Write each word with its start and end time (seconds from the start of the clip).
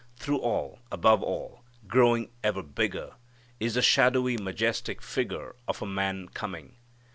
Through 0.15 0.39
all, 0.39 0.79
above 0.91 1.21
all, 1.21 1.63
growing 1.85 2.31
ever 2.43 2.63
bigger, 2.63 3.17
is 3.59 3.75
the 3.75 3.83
shadowy 3.83 4.35
majestic 4.35 4.99
figure 4.99 5.55
of 5.67 5.77
_a 5.77 5.87
Man 5.87 6.27
coming. 6.29 6.77